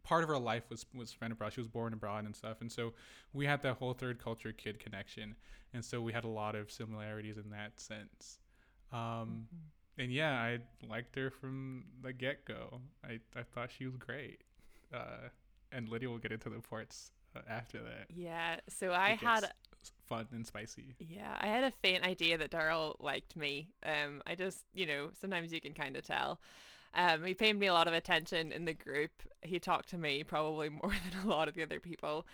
[0.03, 1.53] part of her life was was spent abroad.
[1.53, 2.61] She was born abroad and stuff.
[2.61, 2.93] And so
[3.33, 5.35] we had that whole third culture kid connection
[5.75, 8.39] and so we had a lot of similarities in that sense.
[8.93, 9.47] Um,
[9.97, 12.79] and yeah, I liked her from the get go.
[13.03, 14.41] I, I thought she was great.
[14.93, 15.29] Uh,
[15.73, 18.07] and Lydia will get into the parts uh, after that.
[18.15, 18.61] Yeah.
[18.69, 19.51] So I had
[20.07, 20.95] fun and spicy.
[20.99, 23.69] Yeah, I had a faint idea that Darrell liked me.
[23.83, 26.39] Um, I just, you know, sometimes you can kind of tell.
[26.93, 29.11] Um, he paid me a lot of attention in the group.
[29.41, 32.25] He talked to me probably more than a lot of the other people.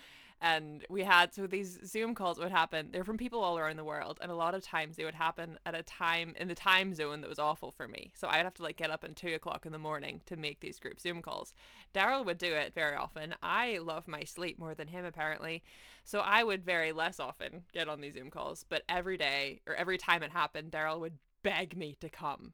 [0.43, 2.89] And we had, so these Zoom calls would happen.
[2.91, 4.17] They're from people all around the world.
[4.21, 7.21] And a lot of times they would happen at a time in the time zone
[7.21, 8.12] that was awful for me.
[8.15, 10.60] So I'd have to like get up at two o'clock in the morning to make
[10.60, 11.54] these group Zoom calls.
[11.93, 13.36] Darrell would do it very often.
[13.43, 15.62] I love my sleep more than him, apparently.
[16.04, 19.75] So I would very less often get on these Zoom calls, but every day or
[19.75, 22.54] every time it happened, Darrell would beg me to come.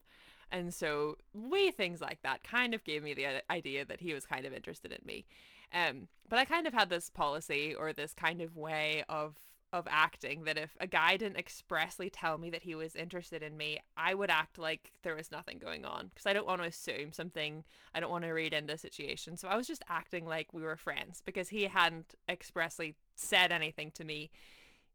[0.51, 4.25] And so wee things like that kind of gave me the idea that he was
[4.25, 5.25] kind of interested in me.
[5.73, 9.35] Um, but I kind of had this policy or this kind of way of
[9.73, 13.57] of acting that if a guy didn't expressly tell me that he was interested in
[13.57, 16.67] me, I would act like there was nothing going on because I don't want to
[16.67, 17.65] assume something.
[17.93, 19.35] I don't want to read into the situation.
[19.35, 23.91] So I was just acting like we were friends because he hadn't expressly said anything
[23.91, 24.29] to me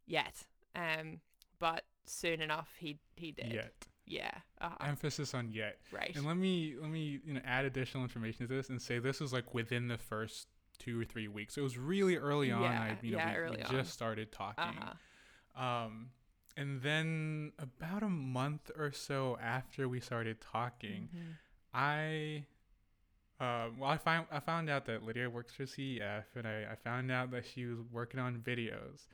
[0.07, 0.47] yet.
[0.75, 1.21] Um,
[1.59, 3.53] but soon enough he he did.
[3.53, 3.87] Yet.
[4.07, 4.33] Yeah.
[4.61, 4.87] Uh-huh.
[4.87, 5.79] Emphasis on yet.
[5.93, 6.13] right.
[6.17, 9.21] And let me let me you know add additional information to this and say this
[9.21, 10.49] was like within the first
[10.85, 11.57] two or three weeks.
[11.57, 12.63] It was really early on.
[12.63, 13.71] Yeah, I you know yeah, we, early we on.
[13.71, 14.65] just started talking.
[14.65, 15.63] Uh-huh.
[15.65, 16.11] Um,
[16.57, 21.37] and then about a month or so after we started talking, Mhm.
[21.75, 22.45] I,
[23.41, 26.75] uh, well, I found I found out that Lydia works for CEF, and I, I
[26.77, 29.07] found out that she was working on videos.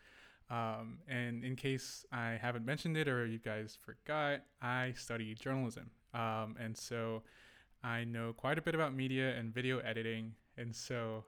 [0.51, 5.91] Um, and in case I haven't mentioned it or you guys forgot, I study journalism.
[6.15, 7.23] Um, and so
[7.85, 10.33] I know quite a bit about media and video editing.
[10.57, 11.25] And so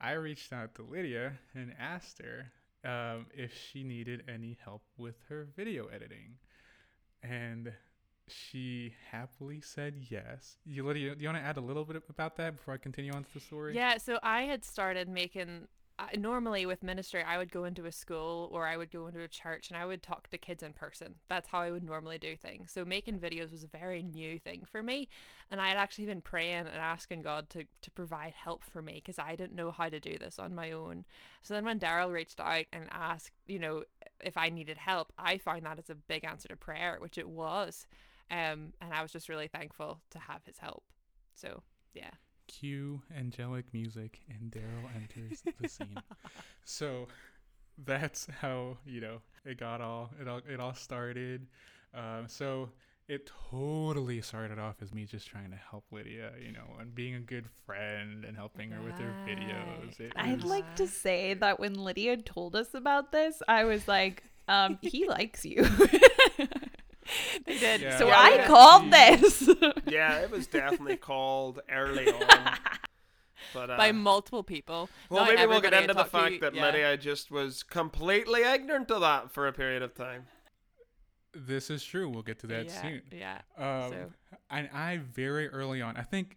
[0.00, 2.52] I reached out to Lydia and asked her
[2.84, 6.36] um, if she needed any help with her video editing.
[7.22, 7.72] And
[8.28, 10.58] she happily said yes.
[10.64, 13.12] You, Lydia, do you want to add a little bit about that before I continue
[13.12, 13.74] on to the story?
[13.74, 15.68] Yeah, so I had started making.
[15.98, 19.22] I normally with ministry, I would go into a school or I would go into
[19.22, 21.14] a church and I would talk to kids in person.
[21.28, 22.70] That's how I would normally do things.
[22.70, 25.08] So making videos was a very new thing for me,
[25.50, 28.94] and I had actually been praying and asking God to to provide help for me
[28.94, 31.06] because I didn't know how to do this on my own.
[31.42, 33.84] So then when Darrell reached out and asked, you know,
[34.22, 37.28] if I needed help, I found that as a big answer to prayer, which it
[37.28, 37.86] was,
[38.30, 40.84] um, and I was just really thankful to have his help.
[41.34, 41.62] So
[41.94, 42.10] yeah.
[42.48, 45.96] Cue angelic music and Darrell enters the scene.
[46.64, 47.06] So
[47.84, 51.46] that's how you know it got all it all it all started.
[51.94, 52.70] Um, so
[53.08, 57.14] it totally started off as me just trying to help Lydia, you know, and being
[57.14, 60.00] a good friend and helping her with her videos.
[60.00, 63.86] It I'd was- like to say that when Lydia told us about this, I was
[63.86, 65.62] like, um, he likes you.
[67.46, 67.80] They did.
[67.80, 67.98] Yeah.
[67.98, 68.46] so Yeah, I yeah.
[68.46, 69.48] called this.
[69.86, 72.58] Yeah, it was definitely called early on.
[73.54, 74.88] But uh, by multiple people.
[75.08, 76.64] well, Now maybe we'll get into the fact you- that yeah.
[76.66, 80.26] Lydia just was completely ignorant to that for a period of time.
[81.32, 82.08] This is true.
[82.08, 83.02] We'll get to that yeah, soon.
[83.12, 83.38] Yeah.
[83.58, 84.12] Um, So-
[84.50, 86.36] and I very early on, I think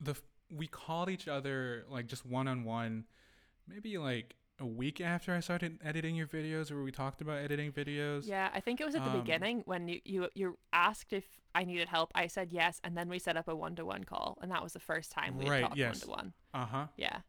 [0.00, 0.14] the
[0.50, 3.04] we called each other like just one on one,
[3.68, 7.72] maybe like a week after I started editing your videos, where we talked about editing
[7.72, 8.30] videos.
[8.30, 11.24] Yeah, I think it was at the Um, beginning when you, you you asked if
[11.54, 12.10] I needed help.
[12.14, 14.62] I said yes, and then we set up a one to one call, and that
[14.62, 16.32] was the first time we Right, talked one to one.
[16.54, 16.86] Uh huh.
[16.96, 17.20] Yeah.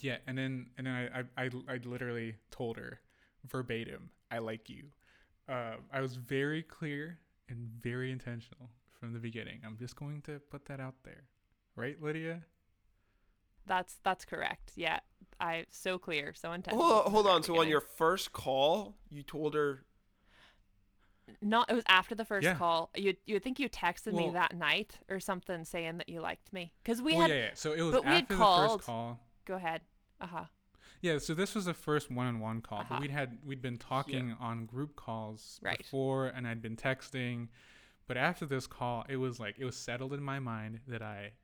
[0.00, 3.00] Yeah, and then and then I I, I I literally told her
[3.44, 4.84] verbatim, "I like you."
[5.48, 9.60] Uh, I was very clear and very intentional from the beginning.
[9.66, 11.24] I'm just going to put that out there,
[11.76, 12.42] right, Lydia?
[13.68, 14.72] That's that's correct.
[14.74, 15.00] Yeah,
[15.40, 16.76] I so clear, so intense.
[16.76, 17.42] Hold, from hold on.
[17.42, 19.84] So on your first call, you told her.
[21.42, 22.54] not it was after the first Yeah.
[22.54, 22.90] call.
[22.96, 26.72] You you think you texted me that night or something saying that you liked me
[26.82, 27.50] because we well, had yeah, yeah.
[27.54, 29.20] So it was but we had after the called- first call.
[29.44, 29.82] go ahead.
[30.20, 30.44] Uh huh.
[31.00, 32.94] Yeah, so this was the first one-on-one call, Uh-huh.
[32.94, 35.78] but we'd had we'd been talking on group calls Right.
[35.78, 37.48] before, and I'd been texting.
[38.08, 41.34] But after this call, it was like it was settled in my mind that I,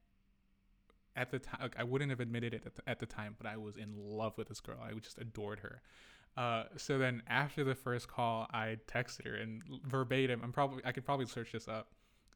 [1.16, 3.46] at the time, like, I wouldn't have admitted it at the, at the time, but
[3.46, 4.78] I was in love with this girl.
[4.82, 5.82] I just adored her.
[6.36, 10.90] Uh, so then after the first call, I texted her and verbatim, I'm probably I
[10.92, 11.88] could probably search this up.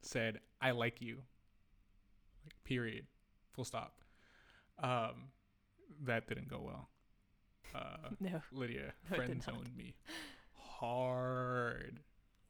[0.02, 1.18] Said I like you.
[2.44, 3.06] Like period,
[3.52, 3.96] full stop.
[4.80, 5.30] Um,
[6.04, 6.88] that didn't go well.
[7.74, 8.40] Uh, No.
[8.52, 9.96] Lydia No, friend zoned me
[10.54, 11.98] hard,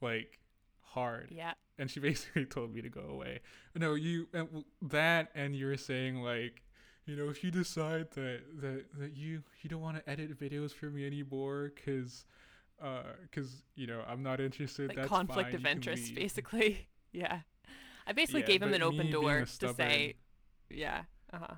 [0.01, 0.39] like
[0.89, 1.53] hard, Yeah.
[1.77, 3.39] and she basically told me to go away.
[3.75, 6.63] No, you and that, and you were saying like,
[7.05, 10.71] you know, if you decide that that that you you don't want to edit videos
[10.73, 12.25] for me anymore, cause,
[12.81, 14.89] uh, cause you know I'm not interested.
[14.89, 16.87] Like that's conflict fine, of interest, basically.
[17.11, 17.39] Yeah.
[18.05, 20.15] I basically Yeah, gave him an open door a to say,
[20.69, 21.03] yeah.
[21.33, 21.55] Uh huh.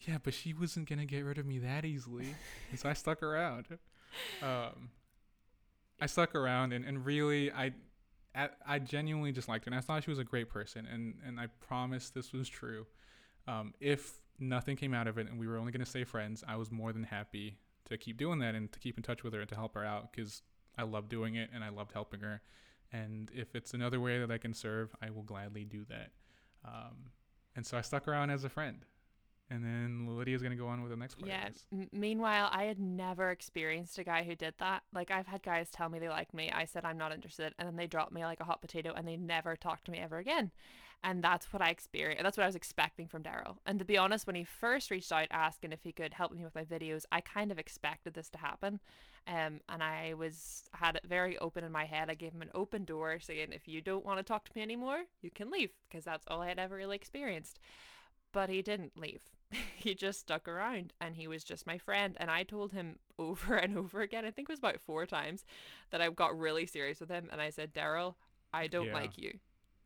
[0.00, 2.34] Yeah, but she wasn't gonna get rid of me that easily,
[2.76, 3.66] so I stuck around.
[4.40, 4.90] Um,
[6.00, 7.72] I stuck around, and, and really, I,
[8.38, 11.14] I, I genuinely just liked her, and I thought she was a great person, and
[11.26, 12.86] and I promised this was true.
[13.46, 16.56] Um, if nothing came out of it, and we were only gonna stay friends, I
[16.56, 19.40] was more than happy to keep doing that and to keep in touch with her
[19.40, 20.42] and to help her out because
[20.76, 22.42] I love doing it and I loved helping her.
[22.92, 26.10] And if it's another way that I can serve, I will gladly do that.
[26.64, 27.10] Um,
[27.56, 28.84] and so I stuck around as a friend.
[29.50, 31.28] And then Lydia's gonna go on with the next part.
[31.28, 31.48] Yeah.
[31.72, 34.82] M- meanwhile, I had never experienced a guy who did that.
[34.92, 36.50] Like I've had guys tell me they like me.
[36.52, 39.08] I said I'm not interested, and then they dropped me like a hot potato, and
[39.08, 40.50] they never talked to me ever again.
[41.04, 42.24] And that's what I experienced.
[42.24, 43.58] That's what I was expecting from Darrell.
[43.64, 46.42] And to be honest, when he first reached out asking if he could help me
[46.42, 48.80] with my videos, I kind of expected this to happen.
[49.28, 52.10] Um, and I was had it very open in my head.
[52.10, 54.62] I gave him an open door, saying if you don't want to talk to me
[54.62, 57.60] anymore, you can leave, because that's all I had ever really experienced.
[58.32, 59.20] But he didn't leave.
[59.76, 62.16] he just stuck around and he was just my friend.
[62.18, 65.44] And I told him over and over again, I think it was about four times,
[65.90, 67.28] that I got really serious with him.
[67.32, 68.16] And I said, Darrell,
[68.52, 68.94] I don't Yeah.
[68.94, 69.38] like you.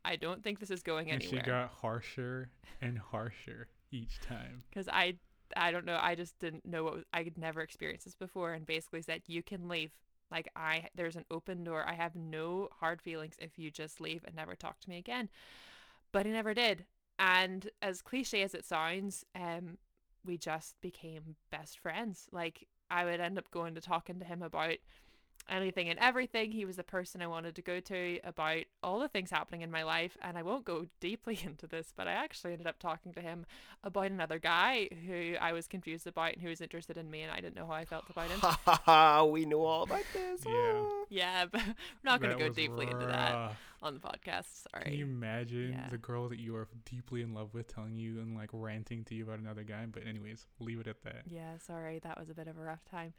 [0.05, 1.37] I don't think this is going anywhere.
[1.39, 2.49] And she got harsher
[2.81, 4.63] and harsher each time.
[4.69, 5.15] Because I,
[5.55, 8.53] I don't know, I just didn't know what was, I had never experienced this before
[8.53, 9.91] and basically said, you can leave.
[10.31, 11.85] Like I, there's an open door.
[11.87, 15.29] I have no hard feelings if you just leave and never talk to me again.
[16.11, 16.85] But he never did.
[17.19, 19.77] And as cliche as it sounds, um,
[20.25, 22.27] we just became best friends.
[22.31, 24.77] Like I would end up going to talking to him about
[25.49, 26.51] anything and everything.
[26.51, 29.71] He was the person I wanted to go to about all the things happening in
[29.71, 30.17] my life.
[30.21, 33.45] And I won't go deeply into this, but I actually ended up talking to him
[33.83, 37.31] about another guy who I was confused about and who was interested in me, and
[37.31, 38.39] I didn't know how I felt about him.
[38.39, 39.23] Ha ha ha!
[39.25, 40.41] We know all about this.
[40.45, 40.53] Yeah.
[40.75, 41.03] Ah.
[41.09, 44.45] yeah, but we're not going to go was deeply into that on the podcast.
[44.71, 44.85] Sorry.
[44.85, 45.89] Can you imagine Yeah.
[45.89, 49.15] the girl that you are deeply in love with telling you and like ranting to
[49.15, 49.85] you about another guy?
[49.91, 51.23] But anyways, leave it at that.
[51.27, 53.13] Yeah, sorry, that was a bit of a rough time.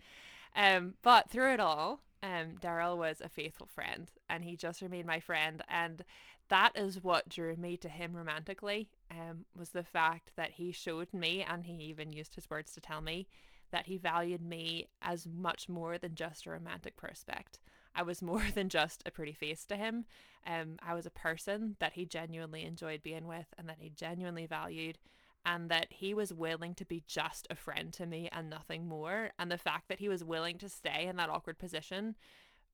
[0.54, 5.06] Um, but through it all, um, Darrell was a faithful friend, and he just remained
[5.06, 6.04] my friend, and
[6.48, 8.88] that is what drew me to him romantically.
[9.10, 12.80] Um, was the fact that he showed me, and he even used his words to
[12.80, 13.26] tell me
[13.72, 17.58] that he valued me as much more than just a romantic prospect.
[17.94, 20.04] I was more than just a pretty face to him.
[20.46, 24.46] Um, I was a person that he genuinely enjoyed being with, and that he genuinely
[24.46, 24.98] valued
[25.46, 29.30] and that he was willing to be just a friend to me and nothing more.
[29.38, 32.16] And the fact that he was willing to stay in that awkward position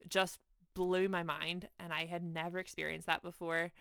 [0.08, 0.38] just
[0.74, 1.68] blew my mind.
[1.78, 3.72] And I had never experienced that before.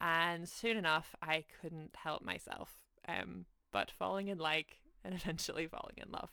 [0.00, 2.72] And soon enough, I couldn't help myself,
[3.08, 6.30] um, but falling in like and eventually falling in love.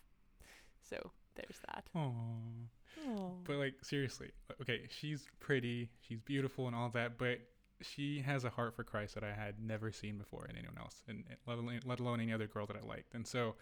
[0.89, 1.85] So there's that.
[1.95, 3.45] Aww.
[3.45, 7.39] But like seriously, okay, she's pretty, she's beautiful and all that, but
[7.83, 11.01] she has a heart for Christ that I had never seen before in anyone else,
[11.07, 13.13] and let alone, let alone any other girl that I liked.
[13.13, 13.55] And so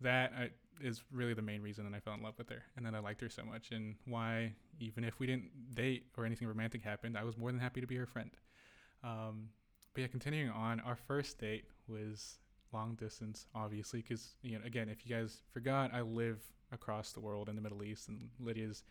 [0.00, 2.86] that I, is really the main reason that I fell in love with her, and
[2.86, 6.48] that I liked her so much, and why even if we didn't date or anything
[6.48, 8.30] romantic happened, I was more than happy to be her friend.
[9.04, 9.48] Um,
[9.94, 12.38] but yeah, continuing on, our first date was
[12.72, 16.40] long distance, obviously, because you know, again, if you guys forgot, I live
[16.72, 18.84] across the world in the Middle East, and Lydia's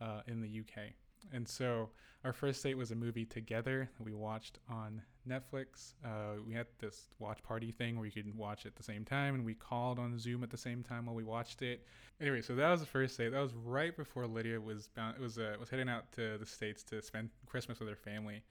[0.00, 0.92] uh, in the UK.
[1.32, 1.90] And so
[2.24, 5.94] our first date was a movie together that we watched on Netflix.
[6.04, 9.34] Uh, we had this watch party thing where you could watch at the same time,
[9.34, 11.84] and we called on Zoom at the same time while we watched it.
[12.20, 13.30] Anyway, so that was the first date.
[13.30, 16.82] That was right before Lydia was bound, was uh, was heading out to the states
[16.84, 18.42] to spend Christmas with her family.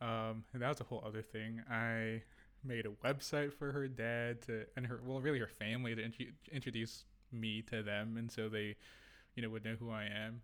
[0.00, 1.60] Um, and that was a whole other thing.
[1.70, 2.22] I
[2.64, 6.34] made a website for her dad to and her well really her family to int-
[6.52, 8.76] introduce me to them, and so they,
[9.34, 10.40] you know, would know who I am.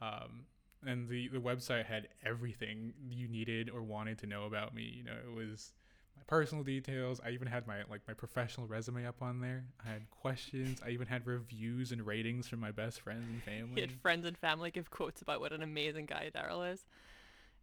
[0.00, 0.44] Um,
[0.86, 4.82] and the the website had everything you needed or wanted to know about me.
[4.96, 5.72] You know, it was
[6.16, 7.20] my personal details.
[7.24, 9.64] I even had my like my professional resume up on there.
[9.84, 10.80] I had questions.
[10.84, 13.80] I even had reviews and ratings from my best friends and He family.
[13.80, 16.84] had friends and family give quotes about what an amazing guy Darrell is.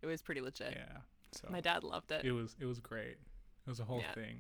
[0.02, 0.74] It was pretty legit.
[0.76, 0.98] Yeah.
[1.32, 2.24] So My dad loved it.
[2.26, 3.18] it was it was great.
[3.66, 4.14] It was a whole Yeah.
[4.14, 4.40] thing.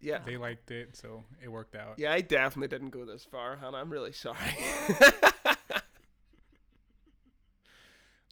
[0.00, 0.18] Yeah.
[0.26, 1.94] They liked it, so it worked out.
[1.98, 4.36] Yeah, I definitely didn't go this far, and I'm really sorry.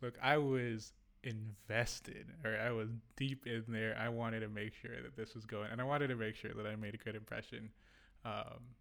[0.02, 0.92] Look, I was
[1.22, 3.96] invested, or I was deep in there.
[3.98, 6.52] I wanted to make sure that this was going, and I wanted to make sure
[6.54, 7.70] that I made a good impression.
[8.24, 8.74] Um,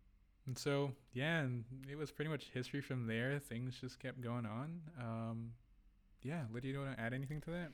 [0.48, 3.40] and so, yeah, and it was pretty much history from there.
[3.40, 4.82] Things just kept going on.
[5.00, 5.52] Um,
[6.24, 7.72] yeah, Lydia, do you want to add anything to that?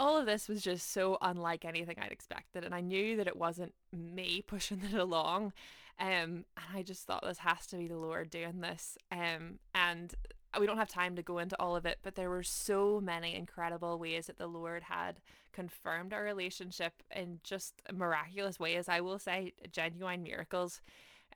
[0.00, 3.36] all of this was just so unlike anything I'd expected, and I knew that it
[3.36, 5.52] wasn't me pushing it along.
[5.98, 8.96] Um, and I just thought this has to be the Lord doing this.
[9.12, 10.14] Um, and
[10.58, 13.34] we don't have time to go into all of it, but there were so many
[13.34, 15.20] incredible ways that the Lord had
[15.52, 18.88] confirmed our relationship in just miraculous ways.
[18.88, 20.80] I will say, genuine miracles.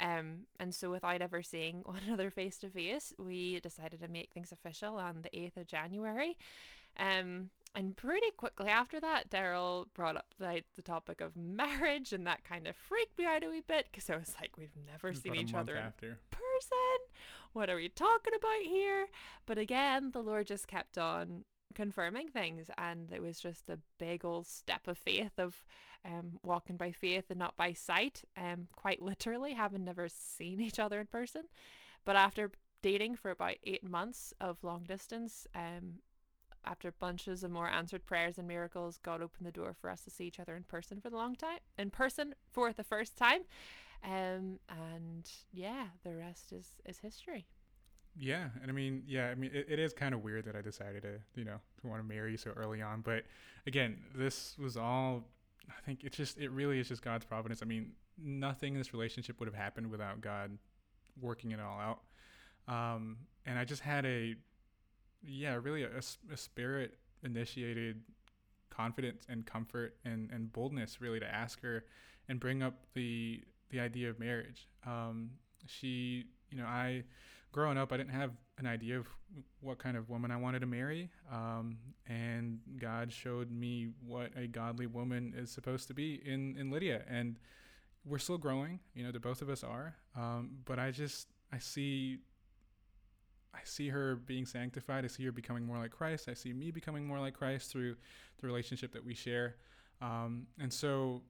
[0.01, 4.31] Um, and so without ever seeing one another face to face, we decided to make
[4.33, 6.37] things official on the 8th of January.
[6.99, 12.27] Um, and pretty quickly after that, Darrell brought up the, the topic of marriage, and
[12.27, 15.09] that kind of freaked me out a wee bit because I was like, we've never
[15.09, 15.83] It was seen each other in
[16.31, 16.99] person.
[17.53, 19.07] What are we talking about here?
[19.47, 21.45] But again, the Lord just kept on
[21.75, 25.65] confirming things, and it was just a big old step of faith of
[26.05, 30.79] um, walking by faith and not by sight, um, quite literally, having never seen each
[30.79, 31.43] other in person.
[32.05, 32.51] But after
[32.83, 36.01] dating for about eight months of long distance, um,
[36.67, 40.11] after bunches of more answered prayers and miracles, God opened the door for us to
[40.11, 43.43] see each other in person for the long time, in person for the first time.
[44.03, 47.47] Um, and yeah, the rest is is history.
[48.17, 50.61] Yeah, and I mean, yeah, I mean, it, it is kind of weird that I
[50.61, 53.01] decided to, you know, to want to marry so early on.
[53.01, 53.25] But
[53.67, 55.25] again, this was all.
[55.71, 57.63] I think it's just, it really is just God's providence.
[57.63, 57.93] I mean,
[58.23, 60.59] nothing in this relationship would have happened without God
[61.19, 62.01] working it all out.
[62.69, 64.35] Um, and I just had a,
[65.27, 68.03] yeah, really a spirit initiated
[68.71, 71.85] confidence and comfort and, and boldness really to ask her
[72.29, 74.69] and bring up the the idea of marriage.
[74.87, 75.31] Um,
[75.67, 77.05] she, you know, I
[77.55, 79.07] growing up, I didn't have an idea of
[79.61, 81.09] what kind of woman I wanted to marry.
[81.33, 86.71] Um, and God showed me what a godly woman is supposed to be in, in
[86.71, 87.03] Lydia.
[87.09, 87.39] And
[88.05, 89.95] we're still growing, you know, the both of us are.
[90.17, 92.19] Um, but I just, I see,
[93.55, 95.05] I see her being sanctified.
[95.05, 96.29] I see her becoming more like Christ.
[96.29, 97.97] I see me becoming more like Christ through
[98.41, 99.57] the relationship that we share.
[100.03, 101.23] Um, and so,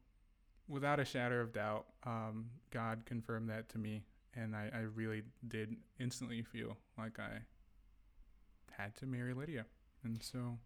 [0.67, 4.05] without a shadow of doubt, um, God confirmed that to me
[4.37, 7.41] and I, I really did instantly feel like I
[8.71, 9.67] had to marry Lydia.
[10.03, 10.59] And so,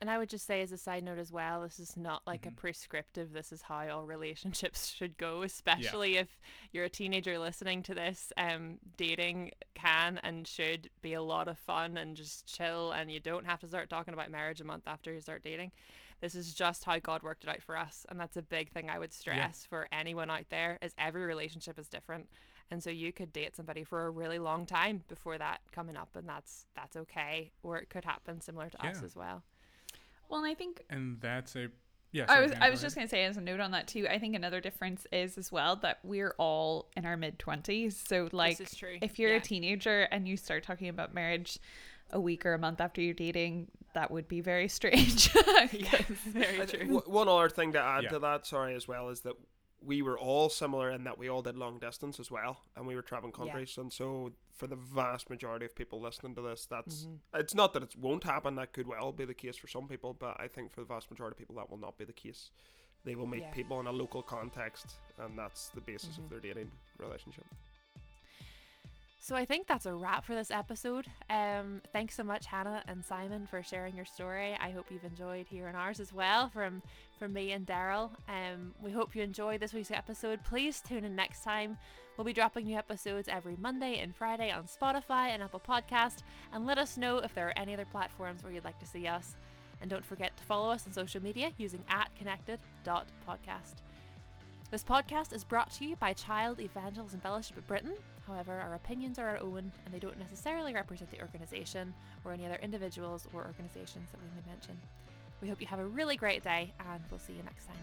[0.00, 2.42] And I would just say, as a side note as well, this is not like
[2.42, 2.48] Mhm.
[2.48, 6.38] a prescriptive, this is how all relationships should go, especially if
[6.70, 8.30] you're a teenager listening to this.
[8.36, 13.20] Um, dating can and should be a lot of fun and just chill, and you
[13.20, 15.72] don't have to start talking about marriage a month after you start dating.
[16.20, 18.90] This is just how God worked it out for us, and that's a big thing
[18.90, 20.78] I would stress for anyone out there.
[20.82, 22.28] Is every relationship is different,
[22.70, 26.14] and so you could date somebody for a really long time before that coming up,
[26.16, 29.42] and that's that's okay, or it could happen similar to us as well.
[30.28, 31.68] Well, and I think and that's a,
[32.12, 32.26] yeah.
[32.28, 32.86] I was Hannah, I was ahead.
[32.86, 34.06] just gonna say as a note on that too.
[34.10, 38.02] I think another difference is as well that we're all in our mid twenties.
[38.06, 38.98] So like, this is true.
[39.02, 39.36] if you're yeah.
[39.36, 41.58] a teenager and you start talking about marriage
[42.10, 45.34] a week or a month after you're dating, that would be very strange.
[45.72, 47.02] yes, very true.
[47.06, 48.10] one other thing to add Yeah.
[48.10, 49.34] to that, sorry, as well, is that
[49.86, 52.94] we were all similar in that we all did long distance as well, and we
[52.96, 53.44] were traveling Yeah.
[53.44, 53.78] countries.
[53.78, 57.18] And so, for the vast majority of people listening to this, that's Mhm.
[57.34, 58.56] it's not that it won't happen.
[58.56, 61.10] That could well be the case for some people, but I think for the vast
[61.10, 62.50] majority of people, that will not be the case.
[63.04, 63.52] They will meet Yeah.
[63.52, 66.24] people in a local context, and that's the basis Mhm.
[66.24, 67.46] of their dating relationship.
[69.18, 71.06] So I think that's a wrap for this episode.
[71.30, 74.56] Um, thanks so much, Hannah and Simon, for sharing your story.
[74.60, 76.82] I hope you've enjoyed hearing ours as well from
[77.18, 78.12] from me and Darrell.
[78.28, 80.44] Um, we hope you enjoyed this week's episode.
[80.44, 81.78] Please tune in next time.
[82.16, 86.18] We'll be dropping new episodes every Monday and Friday on Spotify and Apple Podcast.
[86.52, 89.06] And let us know if there are any other platforms where you'd like to see
[89.06, 89.34] us.
[89.80, 93.85] And don't forget to follow us on social media using at connected.podcast.
[94.68, 97.94] This podcast is brought to you by Child Evangelism Fellowship of Britain.
[98.26, 101.94] However, our opinions are our own and they don't necessarily represent the organisation
[102.24, 104.76] or any other individuals or organisations that we may mention.
[105.40, 107.76] We hope you have a really great day and we'll see you next time.